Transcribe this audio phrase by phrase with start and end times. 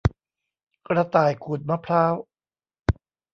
[0.87, 2.13] กระต่ายขูดมะพร้าว